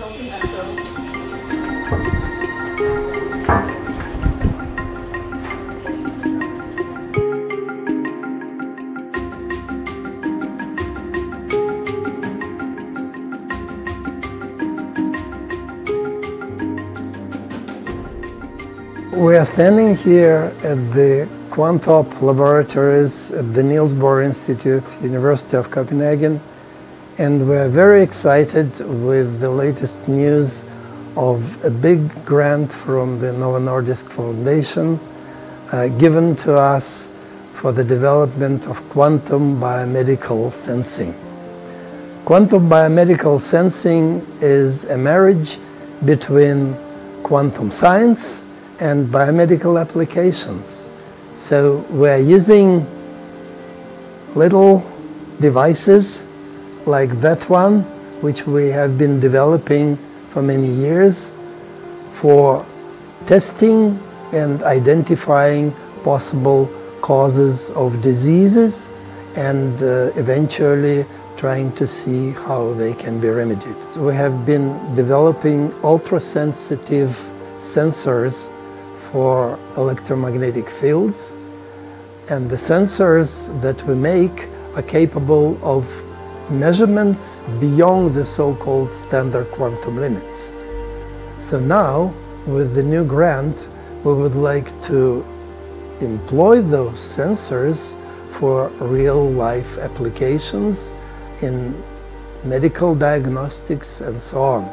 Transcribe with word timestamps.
We 0.00 0.06
are 19.36 19.44
standing 19.44 19.96
here 19.96 20.50
at 20.62 20.92
the 20.94 21.28
Quantop 21.50 22.22
laboratories 22.22 23.30
at 23.32 23.52
the 23.52 23.62
Niels 23.62 23.92
Bohr 23.92 24.24
Institute, 24.24 24.82
University 25.02 25.58
of 25.58 25.70
Copenhagen, 25.70 26.40
and 27.18 27.48
we're 27.48 27.68
very 27.68 28.02
excited 28.02 28.78
with 28.80 29.40
the 29.40 29.50
latest 29.50 30.06
news 30.08 30.64
of 31.16 31.62
a 31.64 31.70
big 31.70 32.24
grant 32.24 32.72
from 32.72 33.18
the 33.18 33.32
Novo 33.32 33.58
Nordisk 33.58 34.10
Foundation 34.10 34.98
uh, 35.72 35.88
given 35.88 36.36
to 36.36 36.56
us 36.56 37.10
for 37.54 37.72
the 37.72 37.84
development 37.84 38.66
of 38.66 38.76
quantum 38.90 39.60
biomedical 39.60 40.52
sensing. 40.54 41.14
Quantum 42.24 42.68
biomedical 42.68 43.40
sensing 43.40 44.26
is 44.40 44.84
a 44.84 44.96
marriage 44.96 45.58
between 46.04 46.74
quantum 47.22 47.70
science 47.70 48.44
and 48.78 49.08
biomedical 49.08 49.80
applications. 49.80 50.86
So 51.36 51.84
we're 51.90 52.18
using 52.18 52.86
little 54.34 54.88
devices 55.40 56.29
like 56.86 57.20
that 57.20 57.48
one, 57.48 57.82
which 58.22 58.46
we 58.46 58.68
have 58.68 58.98
been 58.98 59.20
developing 59.20 59.96
for 60.30 60.42
many 60.42 60.68
years 60.68 61.32
for 62.12 62.64
testing 63.26 63.98
and 64.32 64.62
identifying 64.62 65.72
possible 66.04 66.70
causes 67.00 67.70
of 67.70 68.00
diseases 68.02 68.90
and 69.36 69.82
uh, 69.82 70.10
eventually 70.16 71.04
trying 71.36 71.72
to 71.72 71.86
see 71.86 72.30
how 72.32 72.72
they 72.74 72.92
can 72.92 73.18
be 73.18 73.28
remedied. 73.28 73.76
We 73.96 74.14
have 74.14 74.44
been 74.44 74.94
developing 74.94 75.72
ultra-sensitive 75.82 77.10
sensors 77.60 78.50
for 79.10 79.58
electromagnetic 79.76 80.68
fields. 80.68 81.32
And 82.28 82.48
the 82.50 82.56
sensors 82.56 83.48
that 83.62 83.82
we 83.84 83.94
make 83.94 84.48
are 84.76 84.82
capable 84.82 85.58
of 85.62 85.84
measurements 86.50 87.42
beyond 87.60 88.14
the 88.14 88.24
so-called 88.24 88.92
standard 88.92 89.50
quantum 89.52 90.00
limits. 90.00 90.52
So 91.40 91.60
now, 91.60 92.12
with 92.46 92.74
the 92.74 92.82
new 92.82 93.04
grant, 93.04 93.68
we 94.04 94.12
would 94.14 94.34
like 94.34 94.68
to 94.82 95.24
employ 96.00 96.60
those 96.62 96.98
sensors 96.98 97.96
for 98.30 98.68
real-life 98.80 99.78
applications 99.78 100.92
in 101.42 101.74
medical 102.44 102.94
diagnostics 102.94 104.00
and 104.00 104.22
so 104.22 104.42
on. 104.42 104.70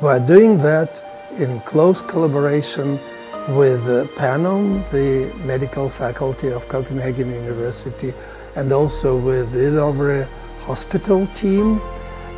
We 0.00 0.08
are 0.08 0.20
doing 0.20 0.58
that 0.58 1.02
in 1.38 1.60
close 1.60 2.02
collaboration 2.02 2.98
with 3.48 3.82
uh, 3.88 4.04
Panum, 4.16 4.88
the 4.90 5.34
medical 5.44 5.88
faculty 5.88 6.48
of 6.48 6.68
Copenhagen 6.68 7.32
University, 7.32 8.12
and 8.56 8.72
also 8.72 9.16
with 9.16 9.52
the 9.52 9.58
Hvidovre 9.58 10.28
Hospital 10.68 11.26
team, 11.28 11.80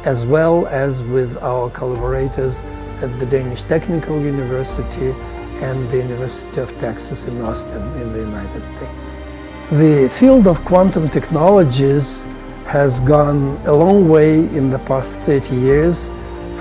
as 0.04 0.24
well 0.24 0.68
as 0.68 1.02
with 1.02 1.36
our 1.42 1.68
collaborators 1.70 2.62
at 3.02 3.10
the 3.18 3.26
Danish 3.26 3.62
Technical 3.62 4.20
University 4.20 5.10
and 5.66 5.90
the 5.90 5.96
University 5.96 6.60
of 6.60 6.70
Texas 6.78 7.24
in 7.24 7.40
Austin 7.42 7.82
in 8.00 8.12
the 8.12 8.20
United 8.20 8.62
States. 8.62 9.02
The 9.72 10.08
field 10.08 10.46
of 10.46 10.64
quantum 10.64 11.08
technologies 11.08 12.24
has 12.66 13.00
gone 13.00 13.58
a 13.66 13.72
long 13.72 14.08
way 14.08 14.34
in 14.58 14.70
the 14.70 14.78
past 14.90 15.18
30 15.26 15.56
years 15.56 16.08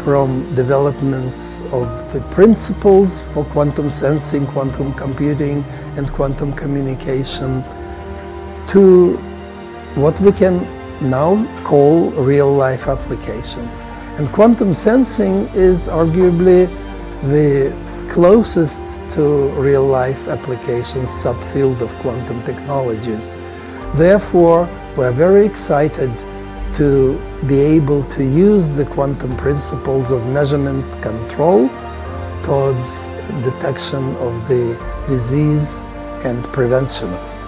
from 0.03 0.43
developments 0.55 1.61
of 1.71 1.87
the 2.13 2.21
principles 2.31 3.25
for 3.25 3.45
quantum 3.45 3.91
sensing, 3.91 4.47
quantum 4.47 4.91
computing, 4.93 5.63
and 5.97 6.11
quantum 6.13 6.51
communication 6.53 7.63
to 8.69 9.17
what 9.93 10.19
we 10.19 10.31
can 10.31 10.65
now 11.01 11.45
call 11.63 12.11
real-life 12.11 12.87
applications. 12.87 13.79
And 14.17 14.29
quantum 14.31 14.73
sensing 14.73 15.47
is 15.53 15.87
arguably 15.87 16.67
the 17.23 17.73
closest 18.09 18.81
to 19.11 19.49
real-life 19.49 20.27
applications 20.27 21.09
subfield 21.09 21.81
of 21.81 21.89
quantum 21.99 22.41
technologies. 22.43 23.33
Therefore, 23.95 24.67
we're 24.97 25.11
very 25.11 25.45
excited 25.45 26.11
to 26.73 27.19
be 27.47 27.59
able 27.59 28.03
to 28.03 28.23
use 28.23 28.69
the 28.69 28.85
quantum 28.85 29.35
principles 29.37 30.11
of 30.11 30.25
measurement 30.27 30.85
control 31.01 31.69
towards 32.43 33.07
detection 33.43 34.15
of 34.17 34.47
the 34.47 34.77
disease 35.07 35.75
and 36.25 36.43
prevention 36.45 37.07
of 37.07 37.33
it. 37.33 37.38